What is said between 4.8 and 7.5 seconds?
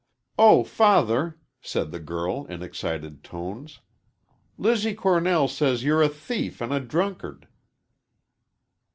Cornell says you're a thief an' a drunkard."